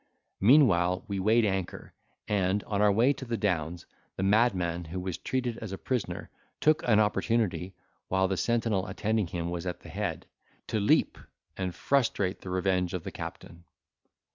Meanwhile 0.39 1.05
we 1.07 1.19
weighed 1.19 1.45
anchor, 1.45 1.93
and, 2.27 2.63
on 2.63 2.81
our 2.81 2.91
way 2.91 3.13
to 3.13 3.23
the 3.23 3.37
Downs, 3.37 3.85
the 4.15 4.23
madman, 4.23 4.85
who 4.85 4.99
was 4.99 5.19
treated 5.19 5.59
as 5.59 5.71
a 5.71 5.77
prisoner, 5.77 6.31
took 6.59 6.81
an 6.87 6.99
opportunity, 6.99 7.75
while 8.07 8.27
the 8.27 8.35
sentinel 8.35 8.87
attending 8.87 9.27
him 9.27 9.51
was 9.51 9.67
at 9.67 9.81
the 9.81 9.89
head, 9.89 10.25
to 10.69 10.79
leap 10.79 11.19
and 11.55 11.75
frustrate 11.75 12.41
the 12.41 12.49
revenge 12.49 12.95
of 12.95 13.03
the 13.03 13.11
captain. 13.11 13.63